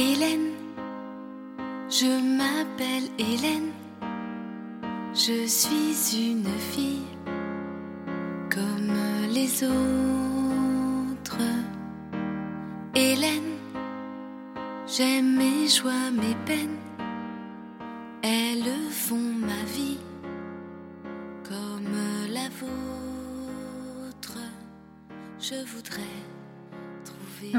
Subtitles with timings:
[0.00, 0.52] Hélène,
[1.90, 2.06] je
[2.38, 3.72] m'appelle Hélène,
[5.12, 7.04] je suis une fille
[8.50, 8.96] comme
[9.30, 11.44] les autres.
[12.94, 13.58] Hélène,
[14.86, 16.78] j'aime mes joies, mes peines,
[18.22, 20.00] elles font ma vie
[21.46, 21.94] comme
[22.32, 24.38] la vôtre.
[25.38, 26.16] Je voudrais
[27.04, 27.52] trouver.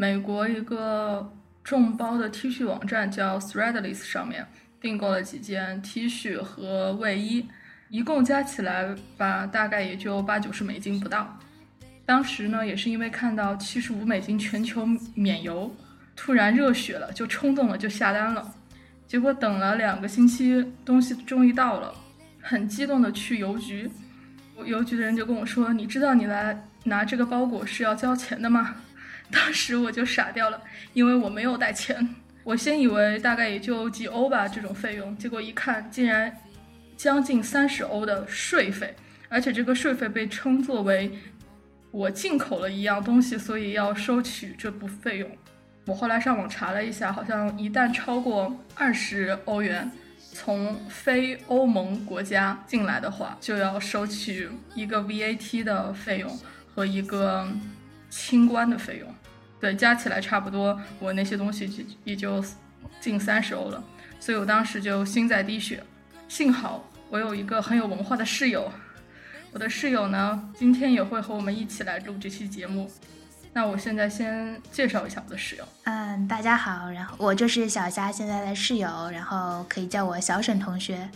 [0.00, 1.30] 美国一个
[1.62, 4.46] 众包的 T 恤网站叫 Threadless 上面
[4.80, 7.46] 订购了几件 T 恤和卫衣，
[7.90, 11.38] 一共加起来吧，大概也就八九十美金不到。
[12.06, 15.70] 当时呢，也是因为看到七十五美金全球免邮，
[16.16, 18.54] 突然热血了，就冲动了，就下单了。
[19.06, 21.92] 结果等了两个星期，东西终于到了，
[22.40, 23.90] 很激动的去邮局，
[24.64, 28.76] 邮局的人就跟我说：“你知道你来拿这个包裹是要交钱的吗？”
[29.32, 30.60] 当时我就傻掉了，
[30.92, 32.14] 因为我没有带钱。
[32.42, 36.34] 我先以为大概也就几欧吧这种费用，结果一看竟然
[36.96, 38.94] 将近三十欧的税费，
[39.28, 41.10] 而且这个税费被称作为
[41.90, 45.30] 我进口了一样东西，所以要收取这部费用。
[45.86, 49.90] 我后来上网查了一下，好像一旦超过二十欧元，
[50.32, 56.38] 从非欧盟国家进来的话，就要收取一个 VAT 的费用
[56.74, 57.46] 和一个
[58.08, 59.14] 清关的费用。
[59.60, 62.42] 对，加起来差不多，我那些东西就也就
[63.00, 63.82] 近三十欧了，
[64.18, 65.82] 所以我当时就心在滴血。
[66.28, 68.72] 幸好我有一个很有文化的室友，
[69.52, 72.90] 我的室友呢，今天也会和我们一起来录这期节目。
[73.52, 75.64] 那我现在先介绍一下我的室友。
[75.82, 81.08] 嗯，大家好，然后我就是小虾现在的室友，然后可以叫我小沈同学。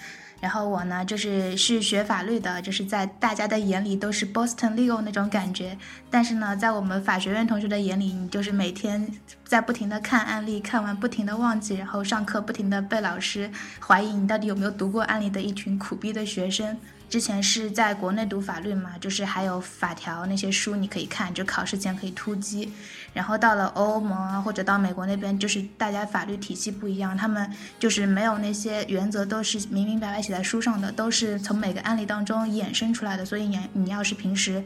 [0.45, 5.75] 然后我呢，就是是学法律的，就是在大家的眼里都是 Boston Legal 那种感觉。
[6.11, 9.11] 但是呢，在我们法学院同学的眼里，你就是每天
[9.43, 13.51] 在不停的看案例，看完不停的忘记，然后上课不停的被老师
[13.81, 16.77] 怀疑你到底有没有读过案例的一群苦逼的学生。
[17.09, 22.71] 之前是在国内读法律嘛，就是还有法条那些书你可以看，就考试前可以突击。
[23.15, 33.25] 然后到了欧盟啊，或者到美国那边，就是大家法律体系不一样，他们就是没有那些原则，都是明明白白写在书上的，都是从每个案例当中衍生出来的。
[33.25, 34.63] 所以你你要是平时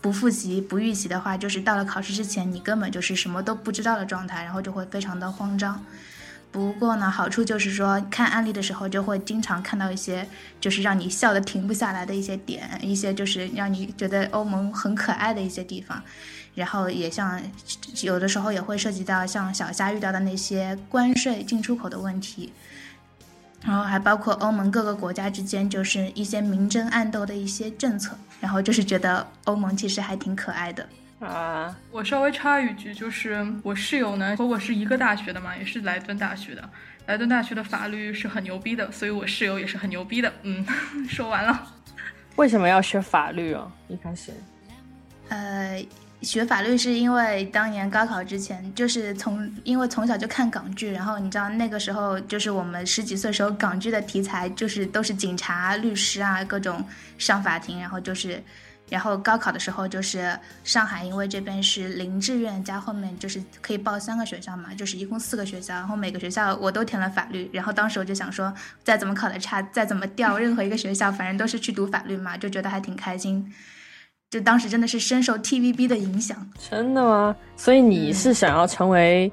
[0.00, 5.84] 不复习、不预习的话，就是到了考试之前，你根本就是什么都不知道的状态，然后就会非常的慌张。
[6.52, 10.26] 不过呢，好处就是说，看案例的时候就会经常看到一些，
[10.58, 16.02] 就是让你笑得停不下来的一些点，一些就是让你觉得欧盟很可爱的一些地方。
[16.54, 17.40] 然后也像
[18.02, 22.52] 有的时候也会涉及到像小虾遇到的那些关税进出口的问题，
[23.64, 28.16] 然后还包括欧盟各个国家之间就是一些明争暗斗的一些政策。
[28.40, 30.88] 然后就是觉得欧盟其实还挺可爱的。
[31.20, 36.70] 啊，我稍微插一句，就是我室友呢和我是一个大学的嘛，也是莱顿大学的。
[37.04, 40.32] 莱顿大学的法律是很牛逼的，所以我室友也是很牛逼的。
[40.44, 40.64] 嗯，
[41.06, 41.70] 说完了。
[42.36, 43.70] 为什么要学法律啊？
[43.88, 44.32] 一开始，
[45.28, 45.84] 呃，
[46.22, 56.84] 学法律是因为当年高考之前，就是从因为从小就看港剧，然后你知道那个时候就是我们十几岁时候港剧的题材就是都是警察、律师啊，各种
[57.16, 58.42] 上法庭，然后就是，
[58.90, 68.52] 然后高考的时候就是上海，因为这边是零志愿加后面就是可以报三个学校嘛，就是一共四个学校，然后每个学校我都填了法律，然后当时我就想说，
[68.84, 73.50] 再怎么考的差，再怎么掉任何一个学校，反正都是去读法律嘛，就觉得还挺开心。
[74.30, 77.34] 就当时真的是深受 TVB 的影响，真的吗？
[77.56, 79.30] 所以你是想要成为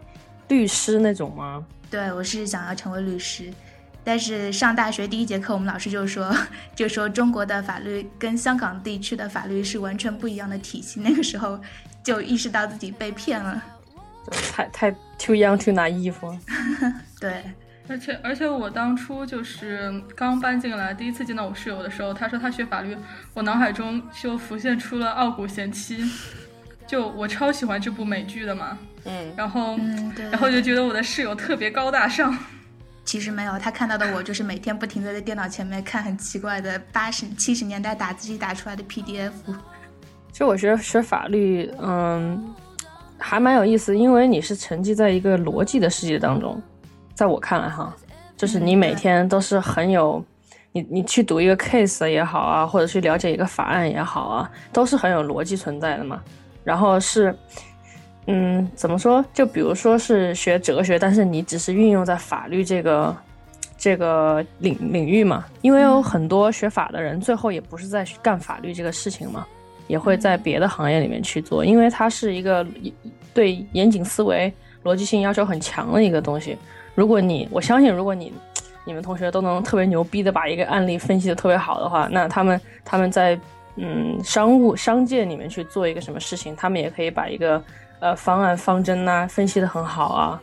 [0.48, 1.64] 律师那种吗？
[1.92, 3.54] 对我是想要成为律师，
[4.04, 6.36] 但是上大学第一节课，我们老师就说，
[6.76, 11.00] 就说中国的法律跟香港地区的法律是完全不一样的体系。
[11.00, 11.60] 那个时候
[12.04, 13.64] 就意识到自己被骗了。
[14.32, 16.40] 太太 too young too naive 了。
[17.22, 17.44] 对，
[17.90, 22.98] 而且而且我当初就是刚搬进来，第一次见到我室友的时候，他说他学法律，
[23.34, 26.04] 我脑海中就浮现出了《傲骨贤妻》，
[26.86, 30.26] 就我超喜欢这部美剧的嘛，嗯，然后、嗯，对。
[30.30, 32.38] 然后就觉得我的室友特别高大上，
[33.06, 39.32] 其实没有，他看到的我就是每天不停的在电脑前面看很奇怪的八十七十年代打字机打出来的 PDF。
[40.32, 42.54] 其实我觉得学法律，嗯，
[43.18, 46.62] 还蛮有意思，因为你是沉浸在一个逻辑的世界当中。
[47.18, 47.92] 在我看来，哈，
[48.38, 50.24] 就是你每天都是很有，
[50.72, 56.22] 你你去读一个 case 也好啊，或者去了解一个法案也好啊，都是很有逻辑存在的嘛。
[56.64, 57.36] 然后是，
[58.28, 59.26] 嗯，怎么说？
[59.34, 63.18] 就比如说是学哲学，但是你只是运用在法律这个
[63.80, 65.44] 这个领领域嘛。
[65.64, 69.48] 因为有很多学法的人，最后也不是在干法律这个事情嘛，
[69.88, 72.64] 也会在别的行业里面去做，因为它是一个
[73.34, 74.54] 对严谨思维、
[74.84, 76.56] 逻辑性要求很强的一个东西。
[76.98, 78.34] 如果你，我相信，如果你
[78.84, 83.40] 你们同学都能特别牛逼的把一个案例分析的特别好的话，那他们他们在
[83.76, 87.62] 嗯商务商界里面去做一个什么事情，他们也可以把一个
[88.00, 90.42] 呃方案方针呐分析的很好啊。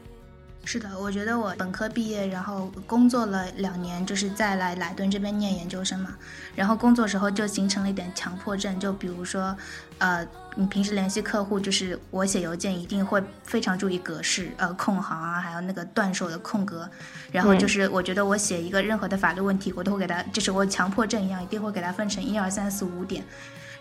[0.67, 6.17] 是的，我觉得我本科毕业，然后工作了两年，就是再来莱顿这边念研究生嘛。
[6.57, 9.55] 然后工作时候就形成了一点强迫症，就比如说，
[9.99, 10.27] 呃，
[10.57, 16.89] 你平时联系客户，就是我写邮件一定会非常注意格式，呃，空行啊，还有那个断手的空格。
[17.31, 23.23] 然后就是我觉得我写一个任何的法律问题，我都会给他，就是我强迫症一样，一定会给他分成一二三四五点。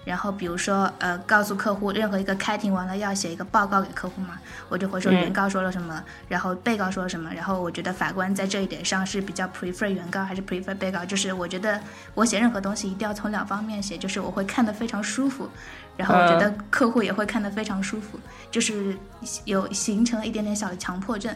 [0.05, 4.39] 然后比如说，呃，告诉客户任何一个开庭完了要写一个报告给客户嘛，
[4.69, 11.79] 我就会说原告说了什么，然后被告说了什么，然后我觉得法官在这一点上是比较 prefer 原告还是 prefer 被告，就是我觉得
[12.13, 15.50] 我写任何东西一定要从两方面写，就是我会看得非常舒服，
[15.95, 18.19] 然后我觉得客户也会看得非常舒服，
[18.51, 18.97] 就是
[19.45, 21.33] 有形成了一点点小的强迫症。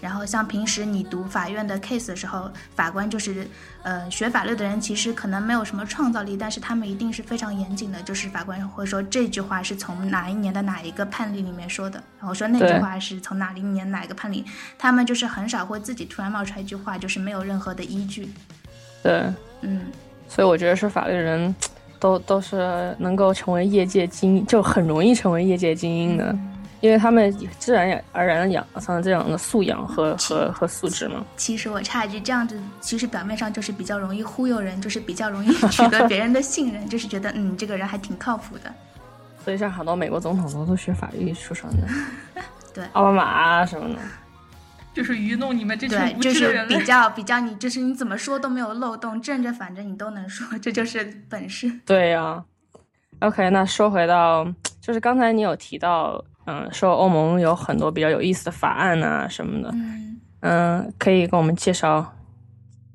[0.00, 3.46] 然后像平时你读法院的 case 的时候，法官就是，
[3.82, 14.44] 呃，学法律的人其实可能没有什么创造力，但是他们一定是非常严谨的，就是法官会说这句话是从哪一年的哪一个判例里面说的，然后说那句话是从哪一年哪一个判例，
[14.78, 18.30] 他们就是很少会自己突然冒出来一句话，就是没有任何的依据。
[19.02, 19.86] 对，嗯，
[20.28, 21.54] 所以我觉得是法律人
[21.98, 26.36] 都都是能够成为业界精英，就很容易成为业界精英的。
[26.80, 31.24] 因为他们自然而然的养成了这样的素养和和和素质嘛。
[31.36, 38.72] 其实我插一句，这样子其实表面上就是比较容易忽悠人，就是比较容易 取得别人的信任，就是觉得嗯这个人还挺靠谱的。
[39.44, 41.88] 所以像很多美国总统都是学法律出身的，
[42.74, 43.96] 对，奥巴马啊什么的，
[44.94, 46.68] 就是愚弄你们这群无知的人。
[46.68, 51.72] 比较比较你，就是你怎么说都没有漏洞，正着反着你都能说，这就是本事。
[51.84, 52.44] 对呀。
[53.20, 54.46] OK，那说回到，
[54.80, 56.24] 就是刚才你有提到。
[56.50, 59.74] 嗯，说欧盟有很多比较有意思的法案啊什么的，
[60.40, 62.14] 嗯，可以跟我们介绍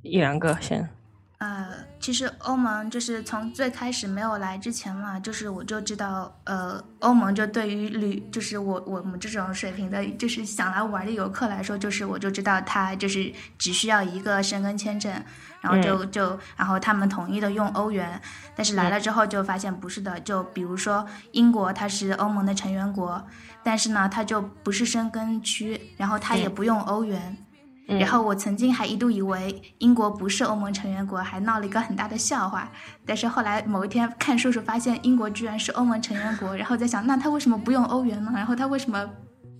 [0.01, 0.89] 一两个先。
[1.37, 1.67] 呃，
[1.99, 15.13] 其实欧盟就是从最开始没有来之前嘛，就是我就知道，呃，欧盟就对于旅，就是我我们这种水平的，就是想来玩的游客来说，就是我就知道他就是只需要一个申根签证。
[15.63, 18.21] 然后就就，然后他们统一的用欧元，
[18.53, 20.19] 但是来了之后就发现不是的。
[20.19, 23.25] 就比如说英国，它是欧盟的成员国，
[23.63, 27.37] 但是呢，它就不是申根区，然后它也不用欧元。
[27.85, 32.69] 然后我曾经还一度以为英国不是欧盟成员国，还闹了一个很大的笑话。
[33.05, 38.31] 但是后来某一天看叔叔发现英国居然是欧盟成员国，然后在想，那他为什么不用欧元呢？
[38.35, 39.09] 然后他为什么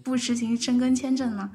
[0.03, 1.49] 不实行申根签证呢？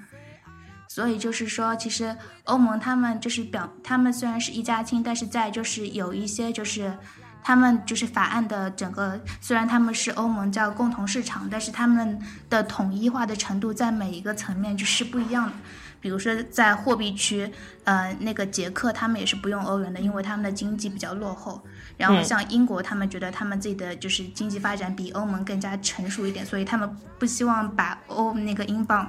[0.98, 2.12] 所以就是说，其实
[2.42, 6.92] 欧盟他们就是表，他们虽然是一家亲，但是在就是有一些就是
[7.40, 15.52] 他们就是法案的整个，虽然他们是欧盟叫共同市场，但是他们的统一化的程度在每一个层面就是不一样的。
[16.00, 17.48] 比如说在货币区，
[17.84, 21.62] 呃，那个捷克他们也是不用欧元的，因为他们的经济比较落后。
[21.96, 26.90] 然后像英国，他们觉得他们自己的就是经济发展比欧盟更加成熟一点，所以他们
[27.20, 29.08] 不希望把欧那个英镑。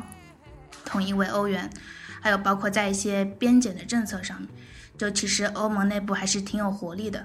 [0.89, 1.69] 统一为欧元，
[2.19, 4.49] 还有包括在一些边检的政策上面，
[4.97, 7.23] 就其实欧盟内部还是挺有活力的。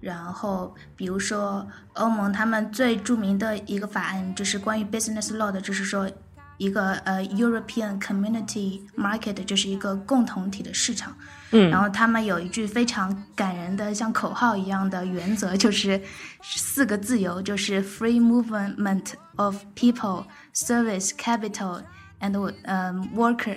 [0.00, 6.10] 然后比如说欧盟他们最著名的一个法案就是关于 business law 的，就是说
[6.58, 11.16] 一个呃 European Community Market 就是一个共同体的市场。
[11.52, 16.00] 嗯，然后他们有一句非常感人的像口号一样的原则，就是
[16.42, 21.82] 四个自由，就是 free movement of people, service, capital。
[22.20, 23.56] And 嗯，worker，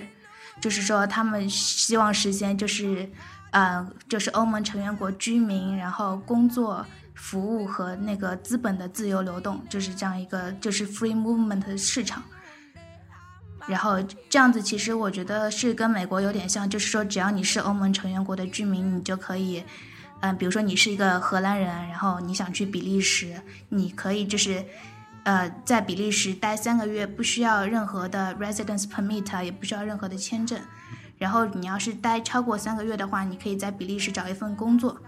[0.60, 3.08] 就是说他们希望实现就是，
[3.50, 12.22] 呃，就是欧盟成员国居民，然后工作、服务和那个资本的自由流动，就是这样一个就是 free movement 的市场。
[13.66, 19.62] 然后这样子其实我觉得是跟美国有点像，就是说只要你是欧盟成员国的居民，你就可以，
[20.20, 24.64] 嗯，比如说你是一个荷兰人，然后你想去比利时，你可以就是。
[25.24, 30.58] 呃，在比利时待三个月不需要任何的 residence permit，也不需要任何的签证。
[31.18, 34.98] 然后你要是待超过三个月的话，你可以在比利时找一份工作。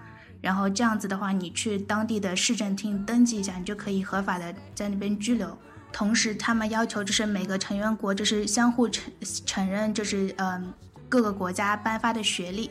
[0.43, 5.57] 然后这样子的话，你去当地的市政厅登记一下，你就可以合法的在那边居留。
[5.93, 9.13] 同时，他们要求就是每个成员国就是相互承
[9.47, 10.75] 承认，就是嗯
[11.09, 12.71] 各个国家颁发的学历。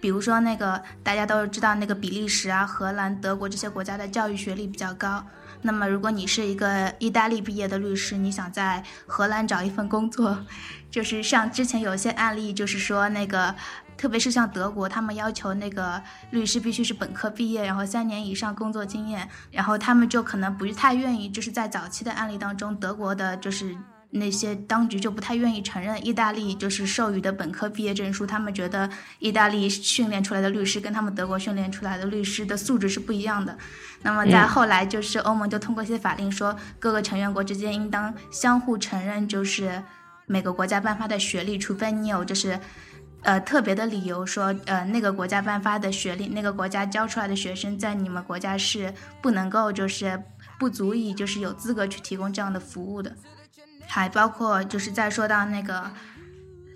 [0.00, 5.24] 比如说那个大家都知道那个比利时啊、荷兰、德国这些国家的教育学历比较高。
[5.62, 10.44] 那么，如果你是一个意大利毕业的律师，你想在荷兰找一份工作，
[10.90, 13.54] 就是像之前有些案例，就是说那个，
[13.96, 23.76] 特别是像德国，他们要求那个律师必须是本科毕业，然后三年以上工作经验，然后他们就可能不太愿意，就是在早期的案例当中，德国的就是
[24.10, 28.88] 那些当局就不太愿意承认意大利就是授予的本科毕业证书，他们觉得
[29.18, 33.56] 意大利训练出来的律师跟他们德国训练出来的律师的素质是不一样的。
[34.02, 39.82] 那么在后来，就是欧盟就通过一些法令说，各个成员国之间应当相互承认，就是
[40.26, 42.58] 每个国家颁发的学历，除非你有就是。
[43.22, 48.90] 呃，特别的理由说，呃，那个国家颁发的学历，那个国家教出来的学生，在你们国家是
[49.20, 50.18] 不能够，就是
[50.58, 53.14] 不足以，就是有资格去提供这样的服务的。
[53.90, 55.90] 还包括就是再说到那个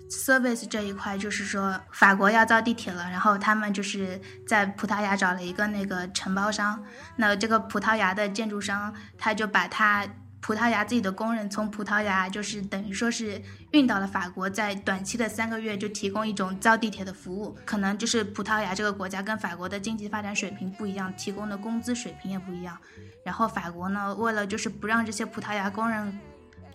[0.09, 6.83] service 这一块，就是说法国要造地铁了，然后他们就是在葡萄牙找了一个那个承包商，
[7.15, 10.05] 那这个葡萄牙的建筑商他就把他。
[10.41, 13.41] 葡萄牙自己的工人从葡萄牙就是等于说是
[13.71, 17.57] 运到了法国，在短期的三个月就提供一种造地铁的服务。
[17.65, 22.77] 可能就是葡萄牙这个国家跟法国的经济发展水平不一样，提供的工资水平也不一样。
[23.25, 26.15] 然后法国呢，为了就是不让这些葡萄牙工人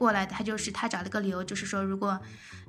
[0.00, 2.18] 过来，他就是他找了个理由，就是说如果，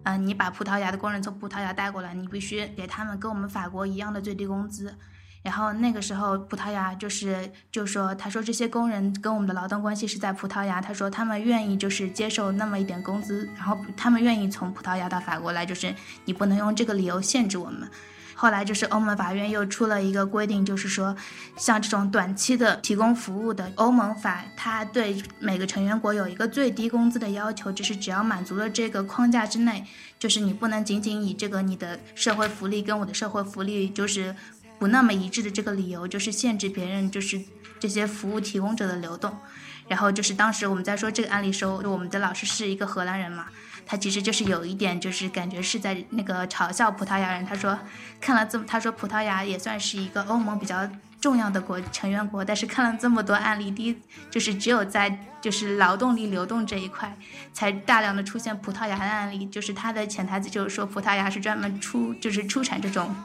[0.03, 4.93] 嗯，你把葡萄牙的工人从葡萄牙带过来，你必须给他们跟我们法国一样的最低工资。
[5.41, 15.95] 然后那个时候，葡萄牙就是就说，他说这些工人跟我们的劳动关系是在葡萄牙，他说他们愿意就是接受那么一点工资，然后他们愿意从葡萄牙到法国来，就是
[16.25, 17.89] 你不能用这个理由限制我们。
[18.41, 21.15] 后来就是欧盟法院又出了一个规定，就是说
[21.55, 29.85] 像这种短期的提供服务的欧盟法，它对每个成员国有一个最低工资的要求，就是只要满足了这个框架之内，
[30.17, 34.35] 就是你不能仅仅以这个你的社会福利跟我的社会福利就是。
[34.81, 37.39] 不那么一致的这个理由，就是限制别人，就是
[37.79, 39.31] 这些服务提供者的流动。
[39.87, 43.45] 然后就是当时我们在说这个案例时候，我们的老师是一个荷兰人嘛，
[43.85, 47.45] 他其实就是有一点就是感觉是在那个嘲笑葡萄牙人。
[47.45, 47.77] 他说
[48.19, 53.97] 看了这么，他说葡萄牙也算是一个欧盟比较重要的国成员国，但是看了这么多案例，第一
[54.29, 57.15] 就是只有在就是劳动力流动这一块
[57.53, 63.15] 才大量的出现葡萄牙的案例，就是他的潜台词就是说葡萄牙是专门出就是出产这种。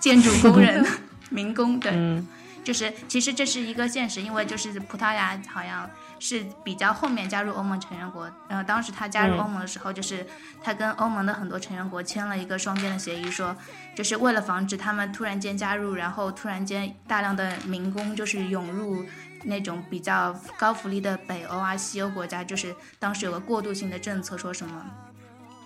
[0.00, 0.86] 建筑工人、
[1.28, 2.22] 民工，对，
[2.62, 10.26] 就是其实这是一个现实，因为就是葡萄牙好像是比较后面加入欧盟成员国，然后当时他加入欧盟的时候，就是
[10.62, 13.56] 他跟欧盟的很多成员国签了一个双边的协议，说
[13.94, 19.04] 就是为了防止他们突然间加入，然后突然间大量的民工就是涌入
[19.44, 24.84] 那种比较高福利的北欧啊、西欧国家，就是当时有个过渡性的政策，说什么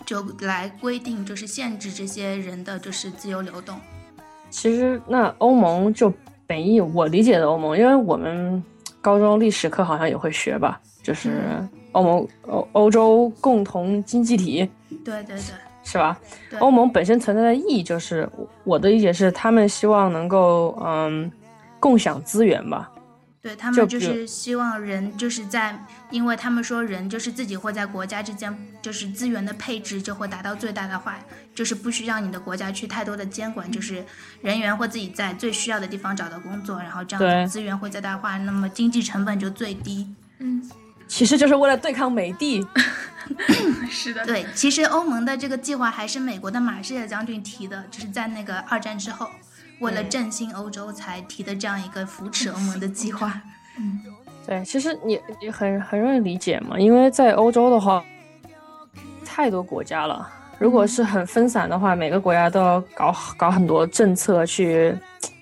[0.04, 3.80] 就来规定，就是限制这些人的就是自由流动。
[4.50, 6.12] 其实那欧盟就
[6.47, 8.62] 本意我理解的欧盟，因为我们
[9.02, 11.42] 高中历史课好像也会学吧，就是
[11.90, 14.66] 欧盟欧欧洲共同经济体，
[15.04, 15.38] 对对对，
[15.82, 16.18] 是吧？
[16.61, 18.26] 欧盟本身存在的意义就是，
[18.64, 21.30] 我的理解是他们希望能够嗯
[21.78, 22.90] 共享资源吧。
[23.43, 31.19] 对他们就是希望人就是在，因为他们说人就是自己会在国家之间就是资源的配置就会达到最大的化，
[31.53, 34.05] 就是不需要你的国家去太多的监管，就是
[34.43, 40.07] 人员会自己在最需要的地方找到工作，然后这样资源会最大化，那么经济成本就最低。
[40.39, 40.71] 嗯，
[41.09, 42.65] 其实就是为了对抗美帝。
[43.91, 44.25] 是的。
[44.25, 49.29] 对，其实欧盟的这个计划还是美国的马歇尔将军提的，就是在那个二战之后。
[49.83, 53.43] 为了振兴欧洲才提的这样一个扶持欧盟的计划。
[53.77, 54.01] 嗯，
[54.47, 58.05] 对，其实你你很很容易理解嘛，因为在欧洲的话，
[59.25, 60.29] 太多国家了。
[60.59, 64.97] 如果是很分散的话，每个国家都要搞搞很多政策去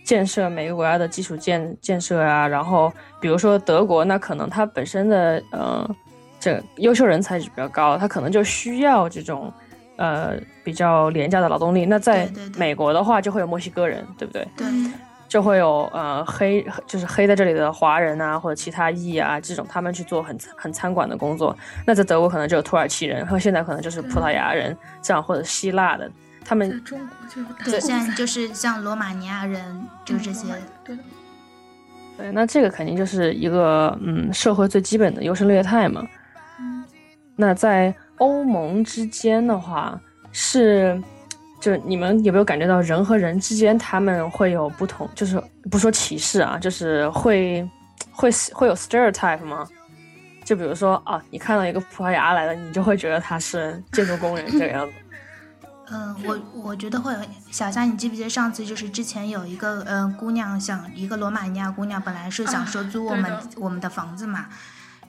[0.05, 2.49] 建设每个国家的基础建建设啊。
[2.49, 5.97] 然后，比如说德国，那可能它本身的呃
[6.39, 9.53] 这优秀人才比较高，它可能就需要这种。
[10.01, 11.85] 呃，比较廉价的劳动力。
[11.85, 12.27] 那在
[12.57, 14.49] 美国的话，就会有墨西哥人，对不对？
[14.57, 14.67] 对，
[15.29, 21.55] 就会有呃黑，就是黑在这里的华人啊，或者其他裔啊这种，他们去做很很餐馆的工作。
[21.87, 26.11] 那在德国可能就有土耳其人，和现在可能就是葡萄牙人这样，或者希腊的，
[26.47, 30.47] 他们中国就对，现在就是像罗马尼亚人，就这些。
[30.83, 30.97] 对，
[32.17, 36.03] 对，那这个肯定就是一个嗯社会最基本的优胜劣汰嘛。
[36.59, 36.83] 嗯，
[37.37, 37.95] 那在。
[38.21, 40.01] 欧盟之间的话
[40.31, 41.03] 是，
[41.59, 45.09] 就你们有没有感觉到人和人之间他们会有不同？
[45.15, 47.69] 就是不说歧视啊，就是会
[48.13, 49.67] 会会有 stereotype 吗？
[50.45, 54.93] 就比如说啊，你看到一个葡萄牙来的，你就会觉得他是建筑工人这个样子。
[55.93, 57.19] 嗯，我我觉得会有。
[57.51, 64.47] 小夏，你记不记得上次就是之前有一个嗯姑娘想一个罗马尼亚姑娘本来是想说租我们我们的房子嘛。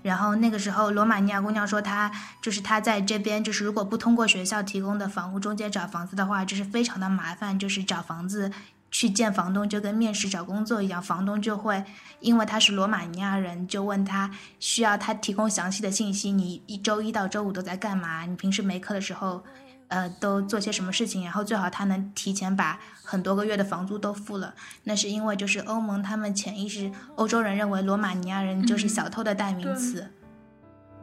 [0.02, 8.52] 然后那个时候，罗马尼亚姑娘说，她就是她在这边，就是如果不通过学校提供的房屋中介找房子的话，就是非常的麻烦，就是找房子
[8.90, 11.84] 去见房东，就跟面试找工作一样，房东就会
[12.20, 14.30] 因为他是罗马尼亚人，就问他
[14.60, 18.26] 需要他提供详细的信息，你一周一到周五都在干嘛？
[18.26, 19.44] 你平时没课的时候，
[19.92, 21.24] 呃，都做些什么事情？
[21.26, 24.56] 然后最好他能提前把很多个月的房租都付了。
[24.86, 30.10] 那是因为就是欧盟他们潜意识，欧洲人认为罗马尼亚人就是小偷的代名词。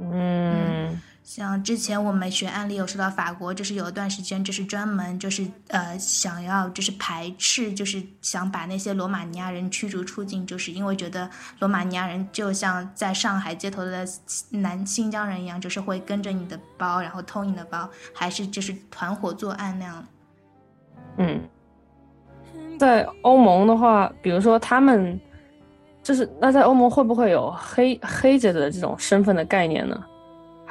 [0.01, 14.09] 嗯，像之前我们学案例有说到法国，就是有一段时间就是专门就是呃想要就是排斥，就是想把那些罗马尼亚人驱逐出境，就是因为觉得罗马尼亚人就像在上海街头的
[14.53, 20.07] 南新疆人一样，就是会跟着你的包，然后偷你的包，还是就是团伙作案那样。
[21.19, 21.43] 嗯，
[22.79, 25.21] 在欧盟的话，比如说他们
[26.03, 30.03] 就是那在欧盟会不会有黑黑着的这种身份的概念呢？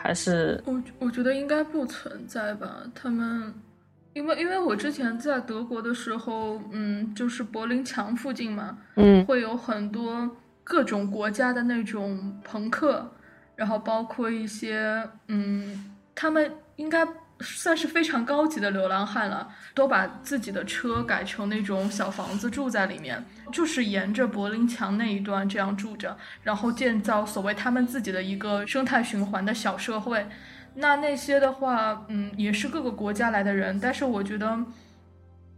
[0.07, 2.81] 还是我我觉得应该不存在吧。
[2.95, 3.53] 他们，
[4.13, 13.11] 因为因为我之前在德国的时候，嗯，就是柏林墙附近嘛，嗯会有很多各种国家的那种朋克，
[13.57, 17.05] 然后包括一些，嗯，他们应该
[17.39, 30.27] 算是非常高级的流浪汉了，都把自己的车改成那种小房子住在里面，就是沿着柏林墙那一段这样住着，然后建造所谓他们自己的一个生态循环的小社会。
[30.75, 34.57] 那那些的话，嗯，也是各个国家来的人，但是我觉得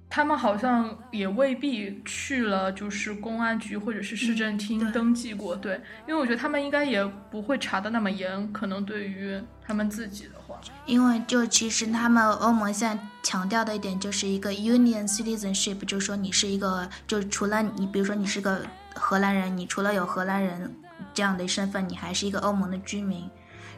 [0.10, 20.74] 他们好像也未必去了，就是公安局或者是市政厅登记过，对，因为我觉得他们应该也不会查的那么严，可能对于他们自己的话，因为就其实他们欧盟现在强调的一点就是一个 union citizenship，就是说你是一个，就除了你，比如说你是个荷兰人，你除了有荷兰人
[21.14, 23.30] 这样的身份，你还是一个欧盟的居民。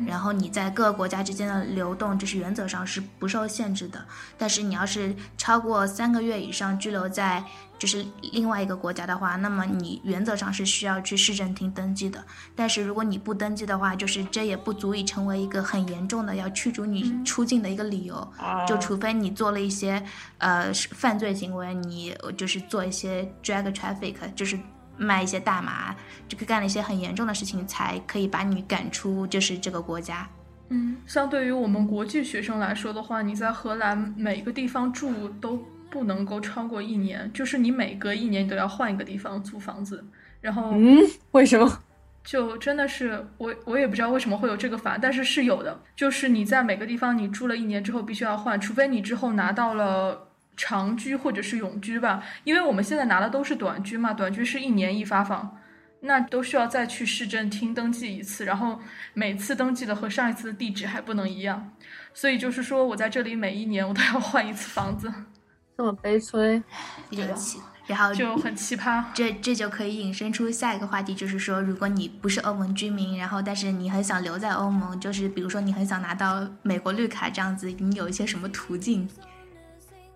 [0.05, 4.03] 然后你在各个国家之间的流动，这是原则上是不受限制的。
[4.37, 7.43] 但是你要是超过三个月以上居留在
[7.77, 12.23] 就是另外一个国家的话，那么你原则上是需要去市政厅登记的。
[12.55, 18.15] 但是如果你不登记的话，就是这也不足以成为一个很严重的要驱逐你出境的一个理由。
[18.37, 20.03] 啊就除非你做了一些
[20.37, 24.57] 呃犯罪行为，你就是做一些 drug traffic，就是
[25.01, 25.95] 卖一些大麻，
[26.27, 30.27] 这个干了一些很严重的事情，才可以把你赶出就是这个国家。
[30.69, 40.05] 嗯，相对于我们国际学生来说的话，你在荷兰每个地方住都不能够超过一年，就是你每隔一年都要换一个地方租房子，
[40.39, 40.99] 然后嗯，
[41.31, 41.79] 为什么？
[42.23, 50.30] 就真的是我我也不知道为什么会有这个法，但是是有的，就是你在每个地方你住了一年之后必须要换，除非你之后拿到了
[50.63, 55.57] 长居或者是永居吧，因为我们现在拿的都是短居嘛，短居是一年一发放。
[56.03, 58.79] 那都需要再去市政厅登记一次，然后
[59.13, 61.71] 每次登记的和上一次的地址还不能一样，
[62.11, 65.11] 所以就是说我在这里每一年我都要换一次房子，
[65.77, 66.61] 这么悲催？
[67.07, 69.03] 比较奇，然后就很奇葩。
[69.13, 79.07] 这这就可以引申出下一个话题，就是说，如果你不是欧盟居民，然后但是你很想留在欧盟，就是比如说你很想拿到美国绿卡这样子，你有一些什么途径？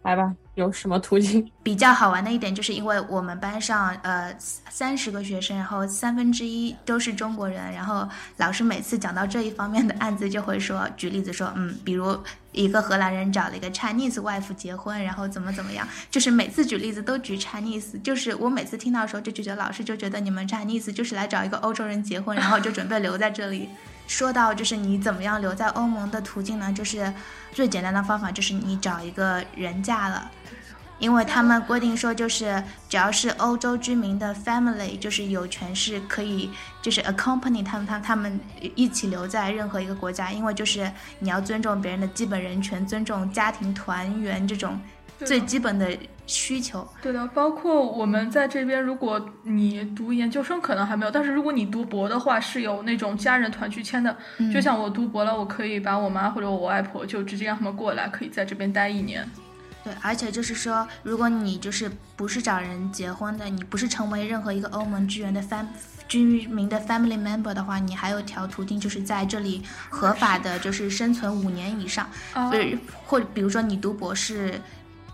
[0.05, 1.51] 来吧，有什么途径？
[1.63, 12.15] 比较好玩的一点，就是因为我们班上呃三十个学生，然后三分之一都是中国人，然后老师每次讲到这一方面的案子，就会说举例子说，嗯，比如
[12.51, 23.69] 一个荷兰人找了一个 Chinese wife 结婚，然后怎么怎么样，就是每次举例子都举 Chinese，就是我每次听到的时候就觉得老师就觉得你们 Chinese 就是来找一个欧洲人结婚，然后就准备留在这里。
[24.07, 26.71] 说到就是你怎么样留在欧盟的途径呢？
[26.73, 27.13] 就是
[27.51, 30.31] 最简单的方法就是你找一个人嫁了。
[30.97, 36.49] 因为他们规定说，就是只要是欧洲居民的 family，就是有权是可以，
[36.81, 38.39] 就是 accompany 他们，他他们
[38.75, 40.89] 一起留在任何一个国家，因为就是
[41.19, 44.79] 你要尊重别人的基本人权，尊重家庭团圆这种
[45.19, 45.89] 最基本的
[46.25, 46.87] 需求。
[47.01, 54.15] 对的，包括我们在这边，如果你读研究生可能还没有，但是如果你读博的话，是有那种家人团聚签的。
[54.37, 59.29] 嗯就像我读博了，我可以把我妈或者我外婆就直接让他们过来，可以在这边待一年。
[59.83, 65.67] 对，而且就是说，如果你就是不是找人结婚的，你不是成为任何一个欧盟居民的 fam
[66.07, 72.09] 居民的 family member 的话，你还有条途径，就是在这里合法的，就是生存五年以上。
[72.33, 74.59] 啊不是，或者比如说你读博士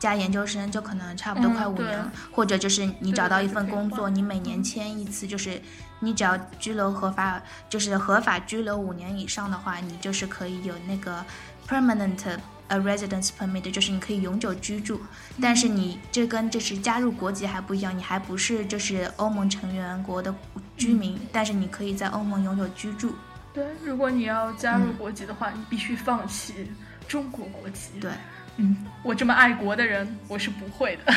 [0.01, 2.11] 加研究生，就可能差不多快五年了。
[2.31, 5.61] 或者就是你找到一份工作，你每年签一次，就是
[5.99, 11.23] 你只要居留合法，就是合法居留五年以上的话，你就是可以有那个
[11.69, 12.39] permanent。
[12.71, 15.01] a residence permit 就是你可以永久居住，
[15.41, 20.33] 但是你这跟就是加入国籍还不一样，你还不是就是欧盟成员国的
[20.77, 23.13] 居民，但是你可以在欧盟永久居住。
[23.53, 26.71] 对，如果你要加入嗯国籍的话，你必须放弃
[27.09, 27.99] 中国国籍。
[27.99, 28.09] 对，
[28.57, 31.13] 嗯，我这么爱国的人，我是不会的。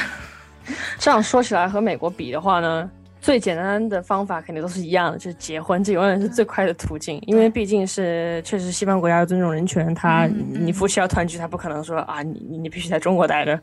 [0.98, 7.22] 这样说起来，和美国比的话呢，最简单的方法肯定都是一样的，就是结婚，这永远是最快的途径。
[7.26, 13.60] 因为毕竟是确实西方国家要尊重人权，他你夫妻要团聚，他不可能说啊，你你必须在中国待着，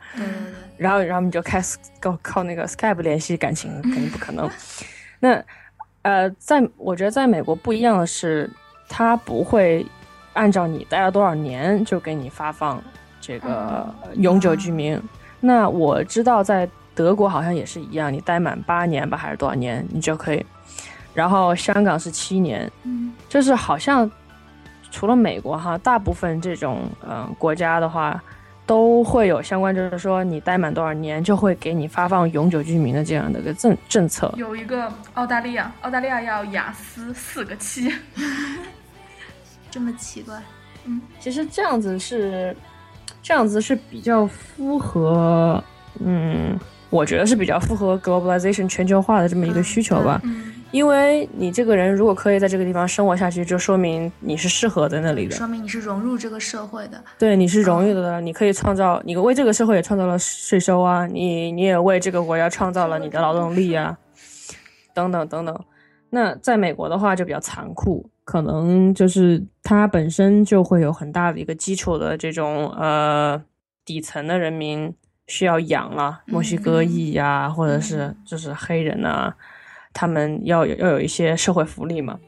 [0.77, 4.47] 然后然后你就开始靠靠那个 Skype 联系感情，肯定不可能。
[5.19, 5.43] 那
[6.03, 8.47] 呃，在我觉得在美国不一样的是，
[8.87, 9.83] 他不会
[10.33, 12.83] 按照你待了多少年就给你发放
[13.21, 14.99] 这个永久居民。
[15.39, 20.45] 那我知道在德国好像也是一样，你待满八年吧，还是多少年，你就可以。
[21.13, 24.09] 然后香港是七年，嗯，就是好像
[24.91, 28.21] 除了美国哈，大部分这种嗯、呃国家的话，
[28.65, 34.33] 都会有相关，就是说你待满多少年就会给你发放永久居民的这样的一个政政策。
[34.37, 37.91] 有一个澳大利亚，澳大利亚要雅思四个七，
[39.69, 40.41] 这么奇怪，
[40.85, 42.55] 嗯其实这样子是，
[43.21, 45.63] 这样子是比较符合，
[45.99, 50.19] 嗯，我觉得是比较符合 globalization 全球化的这么一个需求吧。
[50.23, 57.01] 嗯，因为你这个人如果可以在这个地方生活下去，就说明你是适合在那里的，说明你是融入这个社会的。
[57.19, 63.95] 对，你是融入的，你可以创造，你为这个社会也创造了税收啊，你你也为这个国家创造了你的劳动力啊，
[64.93, 65.57] 等等等等。
[66.09, 73.41] 那在美国的话就比较残酷，可能就是它本身就会有很大的一个基础的这种呃
[73.83, 74.93] 底层的人民
[75.27, 79.33] 需要养了，墨西哥裔呀、或者是就是黑人啊，
[79.93, 82.19] 他们要有要有一些社会福利嘛。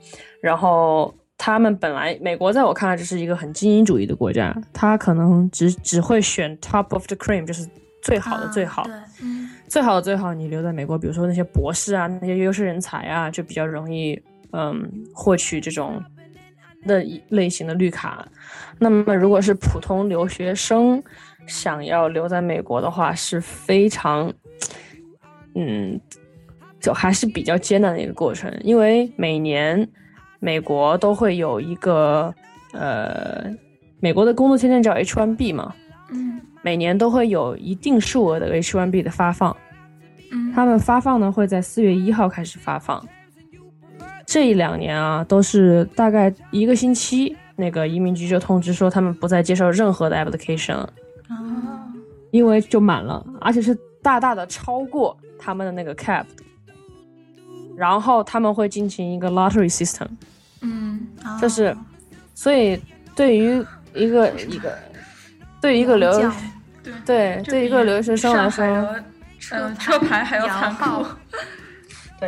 [0.41, 7.67] 然后他们本来美国在我看来就是一个很精英主义的国家，他可能只只会选 top of the cream，就是
[8.01, 8.84] 最好的最好。
[8.84, 14.21] 啊，嗯最好的最好，你留在美国，比如说那些博士啊，那些优秀人才啊，就比较容易
[14.53, 16.01] 嗯获取这种
[16.87, 18.25] 的一类型的绿卡。
[18.79, 21.03] 那么如果是普通留学生
[21.45, 24.31] 想要留在美国的话，是非常
[25.55, 25.99] 嗯，
[26.79, 29.87] 就还是比较艰难的一个过程，因为每年
[30.39, 32.33] 美国都会有一个
[32.71, 33.45] 呃，
[33.99, 35.73] 美国的工作签证叫 H1B 嘛，
[36.11, 39.55] 嗯每年都会有一定数额的 H1B 的发放。
[40.31, 43.05] 嗯，他们发放呢会在四月一号开始发放。
[44.25, 50.93] 这一两年啊，都是大概一个星期，那个移民局就通知说他们不再接受任何的 application 了，
[51.27, 51.93] 啊，
[52.31, 56.25] 因为就满了，而且是大大的超过他们的那个 cap。
[57.75, 60.07] 然后他们会进行一个 lottery system，
[60.62, 61.39] 嗯啊。
[61.39, 61.75] 就是
[62.36, 62.79] 所以
[63.15, 64.77] 对于一个一个
[65.59, 66.12] 对于一个留
[66.83, 68.95] 对对对一个留学生来说，
[69.79, 71.09] 车牌还要残摇号酷。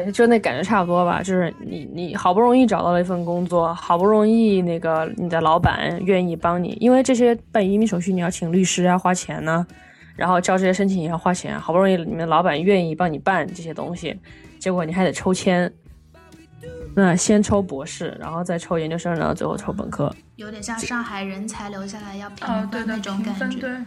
[0.03, 1.23] 对，就那感觉差不多吧。
[1.23, 9.65] 就是你你好不容易找到了一份工作，好不容易那个你的老板愿意帮你，因为这些办移民手续你要请律师啊，花钱呢、
[10.17, 11.57] 然后交这些申请也要花钱。
[11.57, 14.19] 好不容易你们的老板愿意帮你办这些东西，
[14.59, 15.71] 结果你还得抽签。
[16.93, 20.13] 那先抽博士，然后再抽研究生，然后最后抽本科。
[20.35, 23.59] 有点像上海人才留下来要评哦，对那种感觉。
[23.59, 23.69] 对。
[23.69, 23.77] 对，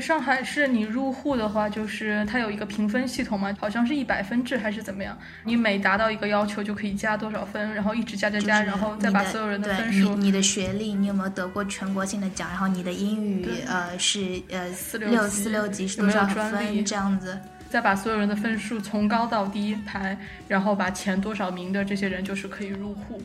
[0.00, 5.16] 上海是你入户的话，就是它有一个评分系统嘛，好像是一百分制还是怎么样？
[5.44, 12.48] 你每达到一个要求就可以加多少分，然后一直加加加，就是然后再把所有人的分数你你的学历，你有没有得过全国性的奖？
[12.48, 17.38] 然后你的英语呃是呃四六四六级是有没有多少专利分这样子？
[17.70, 23.22] 再把所有人的分数从高到低排，然后把前多少名的这些人就是可以入户。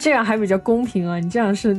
[0.00, 1.18] 这样还比较公平啊！
[1.18, 1.74] 你这样是，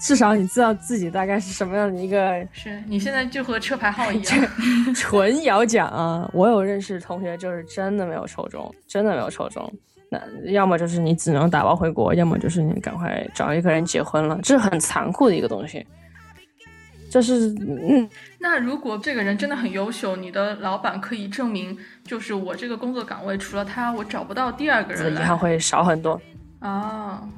[0.00, 4.48] 至少你知道自己大概是什么样的一个是你现在就和车牌号一样，
[4.94, 6.28] 纯摇奖啊！
[6.32, 9.72] 我有认识同学就是真的没有抽中，真的没有抽中。
[10.10, 15.86] 那要么就是你只能打包回国，要么就是你赶快找一个人结婚了，这是很残酷的一个东西。
[17.10, 26.20] 就是嗯，那如果这个人真的很优秀，你的老板可以证明，就是我这个工作岗位除了他，我找不到第二个人来遗憾会少很多，
[26.60, 27.28] 啊。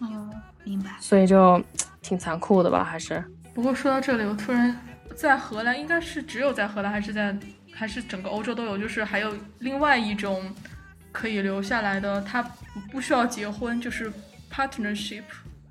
[0.00, 0.27] 哦，
[0.68, 0.90] 明白。
[1.00, 1.62] 所以就
[2.02, 2.84] 挺残酷的吧？
[2.84, 3.22] 还是
[3.54, 4.76] 不过说到这里，我突然
[5.16, 7.36] 在荷兰，应该是只有在荷兰，还是在
[7.72, 10.52] 还是整个欧洲都有，就是还有另外一种
[11.10, 14.12] 可以留下来的，他不不需要结婚，就是
[14.52, 15.24] partnership。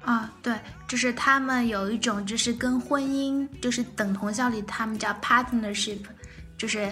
[0.04, 0.54] 啊，对，
[0.88, 6.00] 就是他们有一种就是跟婚姻就是等同效力，他们叫 partnership，
[6.58, 6.90] 就是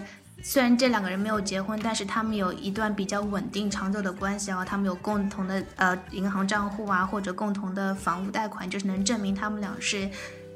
[0.48, 10.08] 虽然这两个人没有结婚，但是他们有一段比较稳定长久的关系啊，他们有共同的呃银行账户啊，或者共同的房屋贷款，就是能证明他们俩是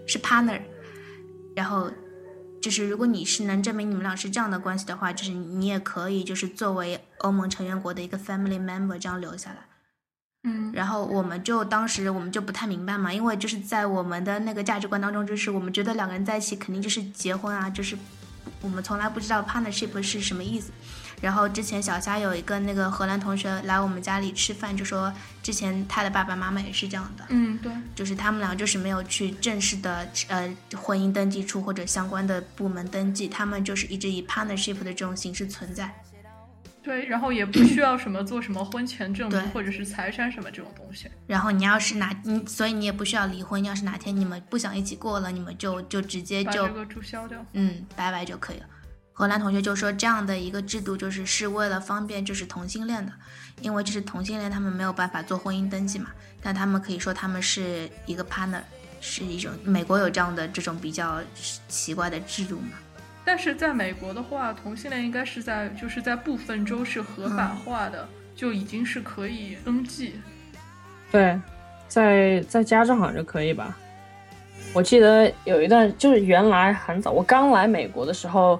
[0.05, 0.61] 是 partner，
[1.55, 1.89] 然后。
[2.61, 9.59] 就是如果你是能证明你们俩是这样的关系的话，就是你也可以就是作为欧盟成员国的一个 family member 这样留下来。
[10.43, 17.97] 嗯，然后我们就当时我们就不太明白嘛，因为就是在我们的那个价值观当中，就是我们觉得两个人在一起肯定就是结婚啊，就是
[18.61, 20.71] 我们从来不知道 partnership 是什么意思。
[21.21, 35.93] 然后之前小虾有一个那个荷兰同学来我们家里吃饭，就说之前他的爸爸妈妈也是这样的，嗯，对，就是他们俩就是没有去正式的呃婚姻登记处或者相关的部门登记，他们就是一直以 partnership 的这种形式存在。
[36.89, 41.07] 对，然后也不需要什么做什么婚前证对明或者是财产什么这种东西。
[41.27, 43.63] 然后你要是哪你，所以你也不需要离婚。
[43.63, 47.45] 要是哪天你们不想一起过了，你们就就直接就把这个注销掉。
[47.53, 48.65] 嗯拜拜就可以了。
[49.13, 53.11] 荷兰同学就说这样的一个制度就是是为了方便就是同性恋的，
[53.61, 56.09] 因为就是同性恋他们没有办法做婚姻登记嘛，
[56.41, 58.61] 但他们可以说他们是一个 partner，
[58.99, 61.21] 是一种美国有这样的这种比较
[61.67, 62.71] 奇怪的制度嘛。
[63.31, 70.19] 但是在美国的话，同性恋应该是在就是在部分州是合法化的，就已经是可以登记。
[71.11, 71.39] 对，
[71.87, 73.77] 在在加州好像就可以吧。
[74.73, 78.59] 我记得有一段就是原来很早，我刚来美国的时候，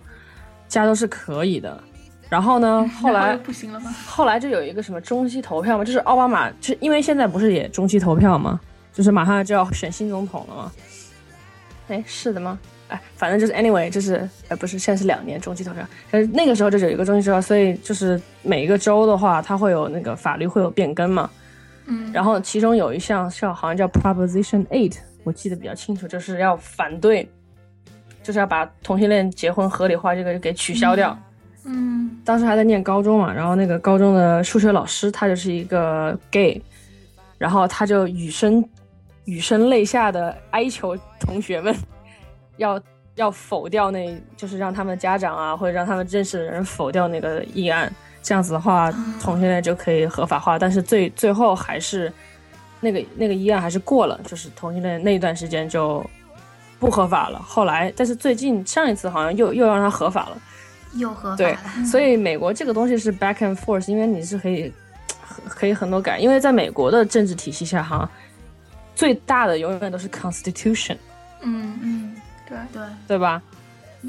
[0.67, 1.83] 加州是可以的。
[2.29, 3.91] 然后呢，后来不行了吗？
[4.05, 8.61] 后来就有一个什么中期投票嘛，就是奥巴马，就因为现在不是也中期投票嘛，
[8.93, 10.71] 就是马上就要选新总统了嘛。
[11.87, 12.59] 哎，是的吗？
[12.89, 21.29] 哎，反正就是 anyway，就是呃不是，现在是两年中期投票，但是那个时候就有一个中期投票，所以就是每一个州的话，它会有那个法律会有变更嘛。
[21.85, 27.27] 嗯，然后其中有一项叫好像叫 Proposition Eight，我记得比较清楚，就是要反对，
[28.21, 31.17] 就是要把同性恋结婚合理化这个给取消掉。
[31.65, 36.61] 嗯当时还在念高中嘛，然后那个高中的数学老师他就是一个 gay，
[37.37, 38.63] 然后他就语声
[39.25, 41.75] 语声泪下的哀求同学们
[42.59, 42.79] 要
[43.15, 47.91] 要否掉那，就是让他们家长啊或者让他们认识的人否掉那个议案，
[48.21, 52.13] 这样子的话同性恋就可以合法化，但是最最后还是
[52.79, 56.07] 那个那个议案还是过了，就是同性恋那一段时间就
[56.79, 57.41] 不合法了。
[57.41, 60.37] 后来，但是最近上一次好像又又让它合法了。
[60.93, 64.73] 又合法对，， 所以美国这个东西是 back and forth，因为你是可以
[65.47, 68.09] 可以很多改，因为在美国的政治体系下，哈，
[68.95, 70.97] 最大的永远都是 constitution，
[71.41, 72.15] 嗯，嗯，
[72.49, 73.41] 对，对，对吧？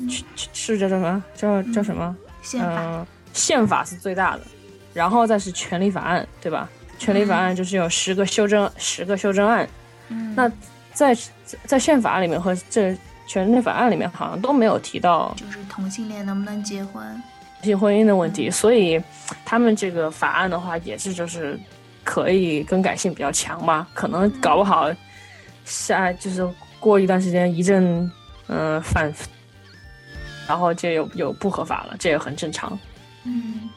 [0.08, 1.22] 是是叫什么？
[1.34, 2.16] 叫叫什么？
[2.42, 4.42] 宪法，嗯，宪法是最大的，
[4.94, 6.68] 然后再是权利法案，对吧？
[6.98, 9.68] 权利法案就是有十个修正，十个修正案。
[10.08, 10.50] 嗯，那
[10.92, 11.16] 在
[11.64, 17.02] 在宪法里面和这权利法案里面好像都没有提到就是同性恋能不能结婚？
[17.62, 19.02] 性婚姻的问题，所以
[19.44, 21.58] 他们这个法案的话也是就是
[22.02, 24.90] 可以更改性比较强吧，可能搞不好
[25.64, 26.48] 下就是
[26.78, 28.10] 过一段时间一阵
[28.50, 29.12] 嗯、呃反，
[30.46, 32.78] 然后这有有不合法了，这也很正常。
[33.24, 33.70] 嗯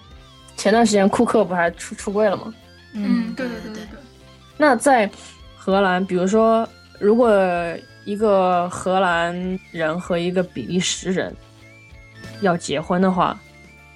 [0.56, 2.54] 前段时间库克不还出出柜了吗？
[2.94, 4.00] 嗯，对对对对对，
[4.56, 5.10] 那在
[5.56, 6.68] 荷兰，比如说，
[7.00, 7.32] 如果
[8.06, 11.36] 一个荷兰人和一个比利时人
[12.42, 13.38] 要结婚的话，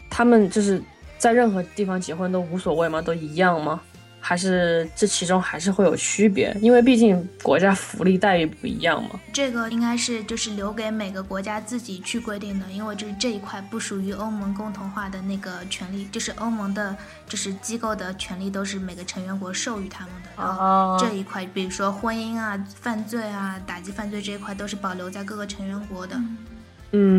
[0.10, 0.82] 他们就是
[1.20, 3.02] 在任何地方结婚都无所谓吗？
[3.02, 3.80] 都一样吗？
[4.28, 6.54] 还是这其中还是会有区别？
[6.60, 9.18] 因为毕竟国家福利待遇不一样嘛。
[9.32, 16.94] 这个应该是就是留给每个国家自己去规定的，因为就是这一块不属于欧盟共同化的那个权利，就是欧盟的，
[17.26, 20.30] 就是机构的权利都是每个成员国授予他们的。
[20.36, 26.18] 然后哦这一块，比如说婚姻啊、犯罪啊、打击犯罪这一块，都是保留在各个成员国的。
[26.18, 26.38] 嗯，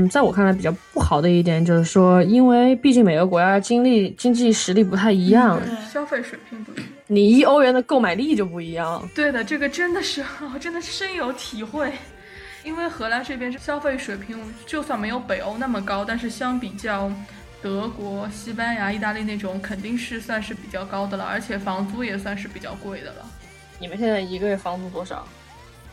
[0.08, 6.84] 在我看来比较不好的一点就是说，因为毕竟每个国家经历经济实力不太一样，对消费水平不一样。
[7.06, 9.06] 你一欧元的购买力就不一样。
[9.14, 11.92] 对的，这个真的是，我 真的深有体会。
[12.64, 14.36] 因为荷兰这边消费水平
[14.66, 17.10] 就算没有北欧那么高，但是相比较
[17.62, 23.24] 德国、西班牙、意大利那种，肯定是算是比较高的了，而且房租也算是比较贵的了。
[23.78, 25.26] 你们现在一个月房租多少？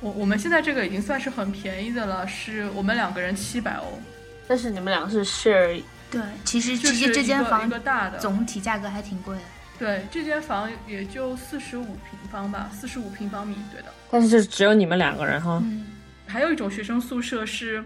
[0.05, 3.99] 我我们现在这个已经算是很便宜的了，是我们两个人七百欧，
[4.47, 9.41] 但是你们两个是 share 对，其实就直接是这间房一个大的，总体价格还挺贵的。
[9.79, 13.87] 对，这间房也就四十五平方吧，四十五平方米，对的。
[14.11, 15.59] 但是就是只有你们两个人哈。
[15.63, 15.87] 嗯，
[16.27, 17.83] 还有一种学生宿舍是，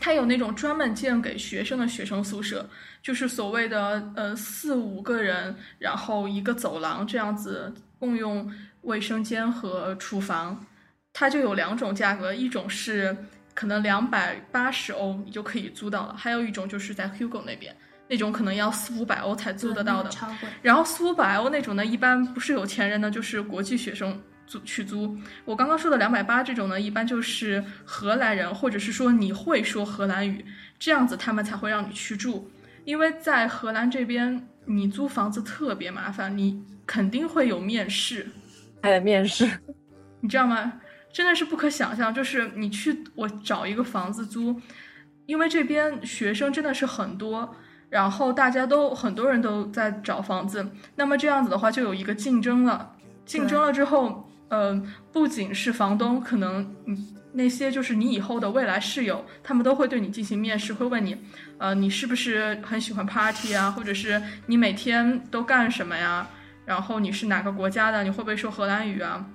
[0.00, 2.70] 它有那种专门建给学生的学生宿舍，
[3.02, 8.48] 就是所谓的呃四五个人，然后一个走廊这样子共用
[8.82, 10.64] 卫生间和厨房，
[11.18, 13.16] 它就有两种价格，一种是
[13.52, 17.76] 可能两百八十欧你就可以租到了，还有一种就是在 Hugo 那边
[18.06, 20.08] 那种可能要四五百欧才租得到的。
[20.10, 20.48] 超贵。
[20.62, 25.18] 然后四五百欧那种呢，一般不是有钱人呢，就是国际学生租去租。
[25.44, 30.44] 我刚刚说的两百八这种呢，一般就是荷兰人，或者是说你会说荷兰语，
[30.78, 32.48] 这样子他们才会让你去住。
[32.84, 38.24] 因为在荷兰这边，你租房子特别麻烦，你肯定会有面试，
[38.84, 39.50] 还得面试，
[40.20, 40.74] 你知道吗？
[41.12, 44.60] 真的是不可想象，就是你去我找一个房子租，
[45.26, 47.56] 因为这边学生真的是很多，
[47.90, 52.94] 然后大家都很多人都在找房子，那么这样子的话就有一个竞争了，
[53.24, 54.80] 竞争了之后，呃，
[55.12, 61.16] 不仅是房东，可能嗯那些就是你以后的未来室友，他们都会对你进行面试，会问你，
[61.58, 66.26] 呃，你是不是很喜欢 party 啊，或者是你每天都干什么呀？
[66.64, 68.02] 然后你是哪个国家的？
[68.02, 69.26] 你会不会说荷兰语啊？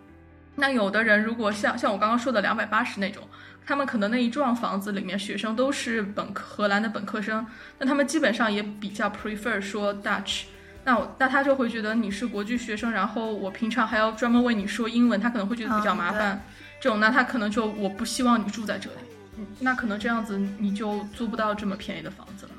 [0.56, 3.24] 那有的人如果像像我刚刚说的两百八十那种，
[3.66, 7.46] 他们可能那一幢房子里面学生都是本科荷兰的本科生，
[7.80, 10.44] 那他们基本上也比较 prefer 说 Dutch。
[10.86, 16.44] 那我那他就会觉得你是国际学生，然后我平常还要专门为你说英文，他可能会觉得比较麻烦。
[16.82, 22.52] 这种那他可能就我不希望你住在这里，那可能这样子你就租不到这么便宜的房子了。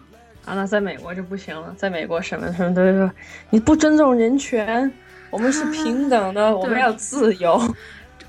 [0.46, 3.12] 啊，那在美国就不行了，在美国什么什么都说
[3.50, 4.90] 你不尊重人权，
[5.34, 7.60] 我们是平等的， 我们要自由。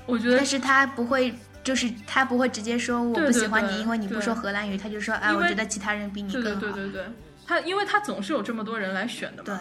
[0.06, 6.60] 我觉得，但是他不会，就是他不会直接说我不喜欢你，因为你不说荷兰语，他就说哎，我觉得其他人比你更好。
[6.60, 7.04] 对对对对，
[7.46, 9.44] 他因为他总是有这么多人来选的嘛。
[9.44, 9.56] 对，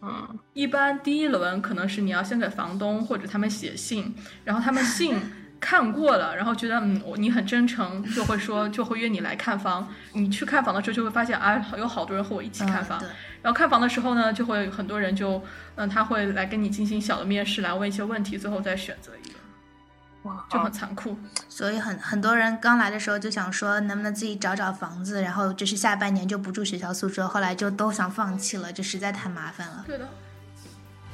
[0.00, 5.20] 嗯，一般第一轮可能是你要先给房东或者他们写信，然后他们信。
[5.60, 9.86] 看过了，然后觉得嗯，你很真诚，就会说就会约你来看房。
[10.14, 12.98] 你去看房的时候就会发现啊，有好多人和我一起看房。
[13.42, 15.42] 然后看房的时候呢，就会很多人就
[15.76, 19.34] 嗯，他会来跟你进行小的面试，来问一些问题，最后再选择一个。
[20.22, 21.16] 哇，就很残酷。
[21.48, 29.84] 所以很很多人刚来的时候就想说能不能自己找找房子，然后就是下半年就不住学校宿舍，后来就都想放弃了，就实在太麻烦了。
[29.86, 30.06] 对的，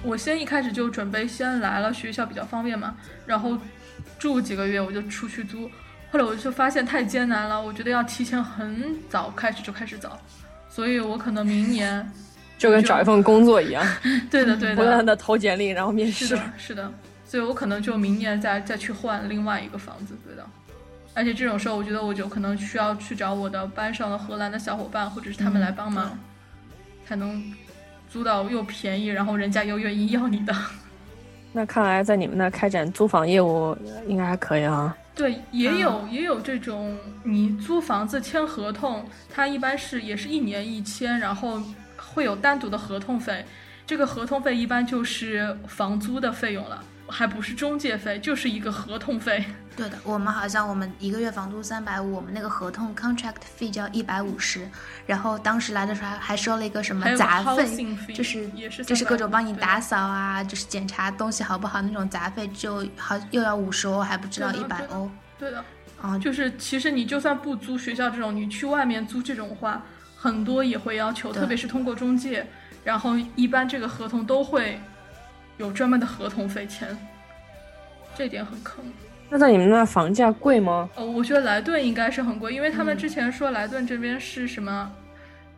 [0.03, 3.59] 我先一开始就准备先来了，学校比较方便嘛，然后。
[4.19, 5.71] 住几个月我就出去租，
[6.11, 10.19] 后来我就发现太艰难了，我觉得要提前很早开始就开始找，
[10.77, 12.07] 所以我可能明年
[12.59, 13.83] 就跟找一份工作一样，
[14.31, 16.93] 对 的对的，不断的投简历然后面试，是的，是的，
[17.25, 20.45] 所以我可能就明年再再去换另外一个房子，对的，
[21.15, 26.19] 而且这种时候我觉得我就可能需要去找我的班上的荷兰的小伙伴或者是他们来帮忙，
[27.07, 27.43] 才能
[28.11, 30.55] 租到又便宜，然后人家又愿意要你的。
[31.55, 33.75] 那看来在你们那开展租房业务
[34.07, 34.95] 应该还可以啊。
[35.17, 41.59] 对，也有也有这种，你租房子签合同，它一般是也是一年一签，然后
[41.97, 43.43] 会有单独的合同费，
[43.87, 46.85] 这个合同费一般就是房租的费用了。
[47.09, 49.45] 还不是中介费，就是一个合同费。
[49.77, 54.67] 对的，我们好像我们一个月房租三百五，我们那个合同 contract fee 要一百五十，
[55.07, 58.49] 然后当时来的时候还还收了一个什么杂费，就是
[58.87, 65.11] 就是各种帮你打扫啊，就是检查东西好不好那种杂费，就好又要五十欧，还不知道一百欧。
[65.39, 65.63] 对的，
[66.01, 69.83] 啊，就是其实你就算不租学校这种，你去外面租这种话，
[70.17, 72.47] 很多也会要求，特别是通过中介，
[72.83, 74.81] 然后一般这个合同都会。
[75.59, 76.97] 有专门的合同费钱，
[78.15, 78.85] 这点很坑。
[79.29, 80.89] 那在你们那房价贵吗？
[80.95, 84.93] 呃，我觉得莱顿应该是很贵，因为他们之前说莱顿这边是什么？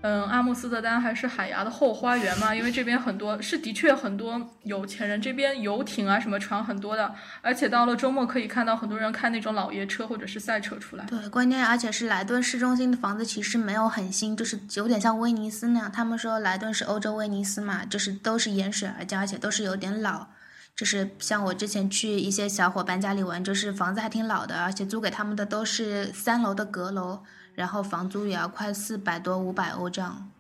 [0.01, 2.55] 嗯，阿姆斯特丹还是海牙的后花园嘛？
[2.55, 11.05] 因为这边很多是的确很多有钱人，这边游艇啊什么船很多的，而且到了周末可以看到很多人开那种老爷车或者是赛车出来。
[11.07, 15.91] 对，关键而且是莱顿市中心的房子其实没有很新，就是有点像威尼斯那样。
[15.91, 20.29] 他们说莱顿是欧洲威尼斯嘛，就是都是沿水而建，而且都是有点老。
[20.77, 27.25] 就是像我之前去一些小伙伴家里玩，就是房子还挺老的，而且租给他们的都是三楼的阁楼。
[27.59, 30.31] 然后房租也要快四百多五百欧这样。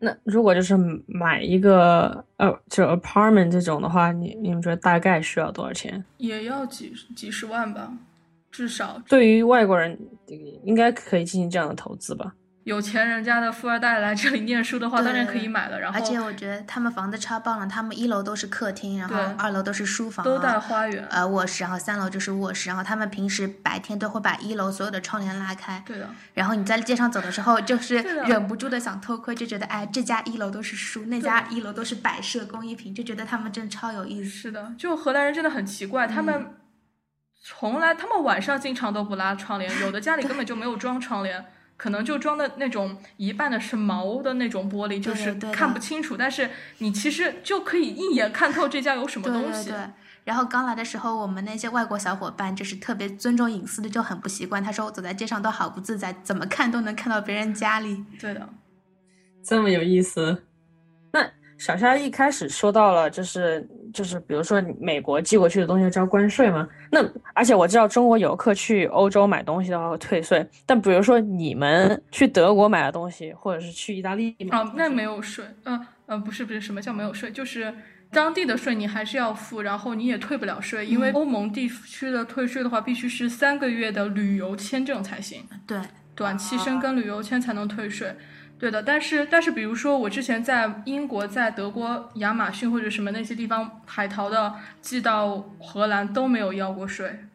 [0.00, 6.04] 那如果就是买一个呃，就 apartment 这种的话，你你们觉得大概需要多少钱？
[6.18, 7.92] 也要几几十万吧，
[8.50, 9.00] 至少。
[9.08, 9.96] 对于外国人，
[10.64, 12.34] 应该可以进行这样的投资吧。
[12.64, 15.78] 有钱人家的富二代来这里念书的话，当然可以买了。
[15.78, 22.70] 然后，而且我觉得他们房子超棒了，他们一楼都是客厅，然后二楼都是书房，都带花园，呃，卧室，然后三楼就是卧室。
[22.70, 25.82] 然后他们平时白天都会把一楼所有的窗帘拉开。
[25.86, 26.08] 对的。
[26.32, 34.30] 然后你在街上走的时候，就 是忍不住的想偷窥，就觉得哎，这家一楼都是书，那家一楼都是摆设工艺品，就觉得他们真的超有意思。
[34.30, 36.54] 是的，就荷兰人真的很奇怪，他们
[37.42, 41.44] 从来他们晚上经常都不拉窗帘，有的家里根本就没有装窗帘。
[41.76, 46.16] 可能就装的那种一半的是毛的那种玻璃，就是看不清楚。
[46.16, 49.70] 但是你其实就可以一眼看透这家有什么东西。
[49.70, 49.90] 对对对。
[50.24, 54.62] 然后刚来的时候，我们那些外国小伙伴就是特别尊重隐私的，就很不习惯。
[54.64, 58.02] 他说我走在街上都好不自在，怎么看都能看到别人家里。
[58.18, 58.48] 对的，
[59.44, 60.44] 这么有意思。
[61.56, 66.68] 那小夏一开始说到了，就是就是，比如说美国寄过去的东西要交关税吗？
[66.90, 67.00] 那
[67.32, 77.30] 而且我知道中国游客去欧洲买东西的话会退税，但比如说你们去德国买的东西，或者是去意大利买，啊，那没有税，嗯嗯，不是不是，什么叫没有税？
[77.30, 77.72] 就是
[78.10, 85.42] 当地的税你还是要付，然后你也退不了税，因为欧盟地区的退税的话，必须是三个月的旅游签证才行。
[85.66, 85.78] 对。
[86.16, 88.14] 短期申根旅游签才能退税。
[88.58, 97.26] 对的，但是但是，比如说我之前在英国、在德国、亚马逊或者什么那些地方海淘的，寄到荷兰都没有要过税。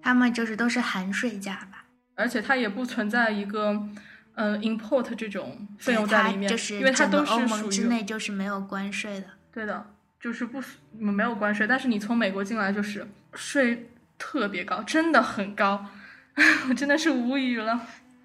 [0.00, 1.84] 他们就是都是含税价吧？
[2.14, 3.86] 而且它也不存在一个，
[4.34, 9.26] 嗯，import 这种费用在里面，就是因为它都是欧盟之内就是没有关税的。
[9.52, 9.84] 对的，
[10.20, 15.84] 就是不没有关税，但是你从美国进来就是税特别高，真的很高，
[16.68, 17.80] 我真的是无语了。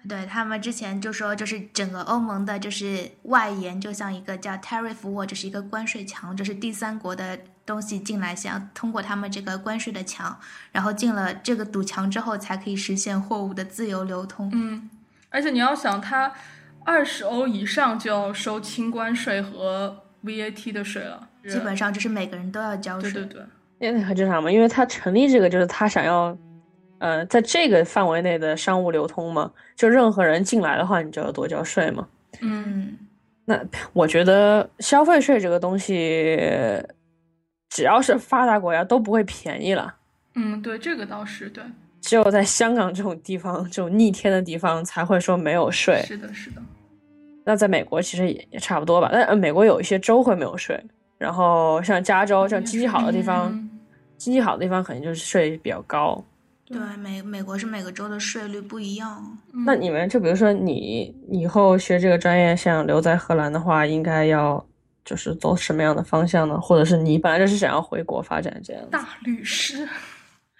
[0.08, 10.38] 对他们之前就说，就是整个欧盟的，就是外延就像一个叫 tariff wall，就是一个关税墙，就是第三国的东西进来，想通过他们这个关税的墙，
[10.72, 14.48] 然后进了这个堵墙之后，才可以实现货物的自由流通。
[14.54, 14.88] 嗯，
[15.28, 16.32] 而且你要想，它
[16.84, 23.12] 二十欧以上就要收清关税和 VAT 的税了，基本上就是每个人都要交税。
[23.12, 23.42] 对对
[23.78, 26.34] 对，那那很正常嘛，因为他成立这个就是他想要，
[26.98, 32.06] 呃，在这个范围内的商务流通嘛，就任何人进来的话，你就要多交税嘛。
[32.40, 32.96] 嗯，
[33.44, 33.60] 那
[33.92, 36.36] 我觉得消费税这个东西，
[37.70, 39.94] 只要是发达国家都不会便宜了，
[40.34, 41.62] 嗯，对，这个倒是对，
[42.00, 46.02] 只有在香港这种地方，这种逆天的地方才会说没有税。
[46.06, 46.60] 是的，是的，
[47.44, 50.78] 那在美国其实也也差不多吧，但呃美国有一些州会没有税，
[51.16, 53.70] 然后像加州这样经济好的地方，嗯
[54.16, 56.22] 经济好的地方肯定就是税比较高。
[56.68, 59.38] 对，美美国是每个州的税率不一样。
[59.66, 64.64] 那你们就比如说你以后学这个专业，想留在荷兰的话，应该要
[65.04, 66.60] 就是走什么样的方向呢？
[66.60, 68.88] 或者是你本来就是想要回国发展这样子？
[68.90, 69.88] 大律师，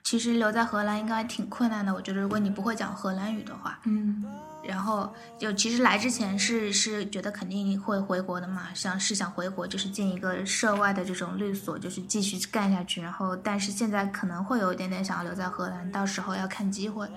[0.02, 4.24] 其实留在荷兰应该挺困难的，我觉得如果你不会讲荷兰语的话，嗯
[4.68, 13.00] 然后就其实来之前是是觉得肯定会回国的嘛，想是想回国，就是进一个涉外的这种律所，就是继续干下去。
[13.00, 17.08] 然后但是现在可能会有一点点想要留在荷兰，到时候要看机会。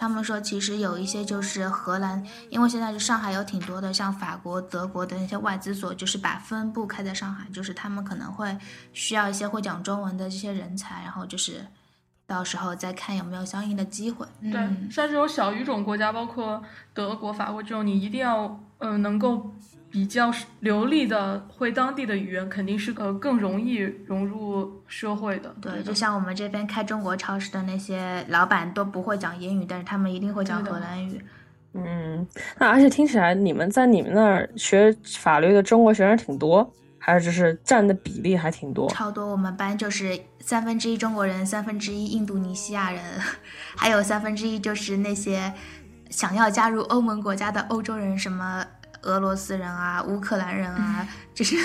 [0.00, 8.56] 他们说其实有一些就是荷兰，因为现在是上海有挺多的像法国、德国的那些外资所，就是把分部开在上海，就是他们可能会
[8.92, 11.66] 需要一些会讲中文的这些人才，然后就是
[12.28, 14.26] 到时候再看有没有相应的机会。
[14.42, 16.62] 对，嗯像这种小语种国家，包括
[16.92, 19.50] 德国、法国这种，你一定要呃能够
[19.90, 25.54] 比较流利的会当地的语言，肯定是呃更容易融入社会的。
[25.58, 31.18] 对，的就像我们这边开中国超市的那些老板都不会讲英语，但是他们一定会讲荷兰语。
[31.72, 32.26] 嗯，
[32.58, 36.70] 那而且听起来你们在你们那儿学法律的中国学生挺多，
[37.08, 38.86] 还是就是占的比例还挺多？
[38.90, 43.02] 超多，我们班就是三分之一中国人，三分之一印度尼西亚人，
[43.74, 45.50] 还有三分之一就是那些
[46.10, 48.62] 想要加入欧盟国家的欧洲人，什么
[49.04, 51.56] 俄罗斯人啊、乌克兰人啊，就是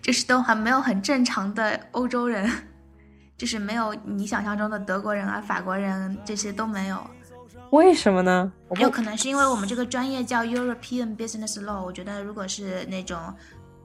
[0.00, 2.50] 就是都还没有很正常的欧洲人，
[3.36, 6.98] 就是没有你想象中的德国人啊、法国人这些都没有。
[7.72, 8.50] 为什么呢？
[8.76, 13.18] 有可能是因为我们这个专业叫 European Business Law，我觉得如果是那种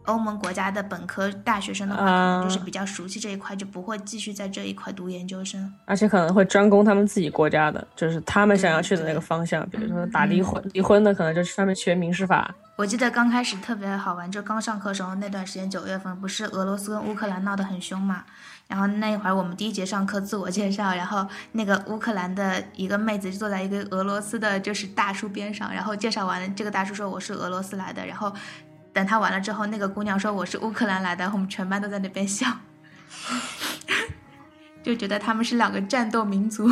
[0.08, 5.72] 欧盟国家的本科大学生的话，可能就是啊比较熟悉这一块，就不会继续在这一块读研究生。
[5.86, 12.54] 而且可能会专攻他们自己国家的，就是他们想要去的那个方向，比如说打离婚，离婚的可能就去上面学民事法。
[12.76, 18.24] 我记得刚开始特别好玩，就刚上课时候那段时间，九月份不是俄罗斯跟乌克兰闹得很凶嘛？
[18.68, 28.32] 然后那一会儿我们第一节上课自我介绍，然后那个乌克兰的一个妹子就坐在一个俄罗斯的就是大叔边上，然后介绍完了，这个大叔说我是俄罗斯来的，然后
[28.98, 32.48] 等他完了之后，那个姑娘说我是乌克兰来的，我们全班都在那边笑，
[34.82, 36.68] 就觉得他们是两个战斗民族。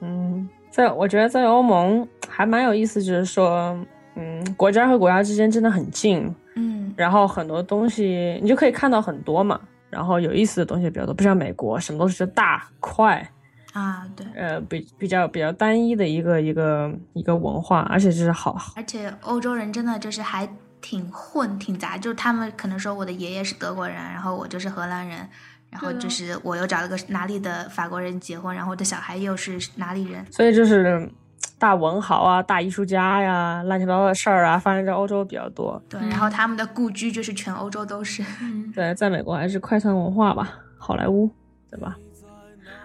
[0.00, 3.74] 嗯，在我觉得在欧盟还蛮有意思，就是说，
[4.14, 9.58] 嗯，国家和国家之间真的很近，嗯，然后很多东西你就可以看到很多嘛，
[9.88, 13.26] 然后有意思的东西比较多，不像美国什么东西就大快，
[13.72, 14.26] 啊，对。
[14.36, 20.46] 呃，比比较比较单一的一个一个一个文化，而且就是好而且欧洲人真的就是还
[20.84, 25.26] 挺混挺杂，就是他们可能说我的爷爷是德国人，然后我就是荷兰人，
[25.70, 31.10] 然后就是我又找了个哪里的法国人结婚，然后我的小孩又是哪里人，所以就是
[31.58, 35.82] 大文豪啊、大艺术家呀、乱七八糟的事儿啊，发生在欧洲比较多。
[35.88, 38.22] 对，然后他们的故居就是全欧洲都是。
[38.42, 41.30] 嗯， 对，在美国还是快餐文化吧，好莱坞，
[41.70, 41.96] 对吧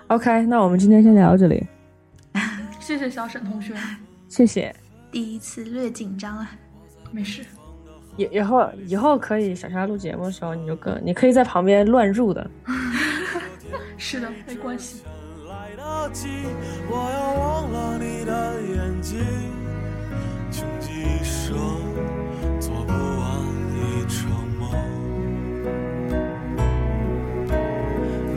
[0.07, 1.67] ？OK，那我们今天先聊到这里，
[2.79, 3.75] 谢谢小沈同学，
[4.29, 4.73] 谢谢。
[5.11, 6.49] 第一次略紧张啊，
[7.11, 7.43] 没事。
[8.17, 12.49] 以以后以后可以小夏录节目的时候，你就跟你可以在旁边乱入的。
[13.97, 15.03] 是的，没关系。
[15.47, 16.27] 来得及，
[16.89, 19.19] 我要忘了你的眼睛，
[20.51, 21.57] 穷极一生
[22.59, 23.29] 做不完
[23.75, 24.19] 一场
[24.59, 24.61] 梦。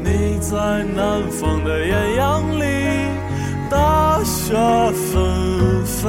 [0.03, 2.65] 你在南方的艳阳里，
[3.71, 4.55] 大雪
[4.93, 6.09] 纷飞。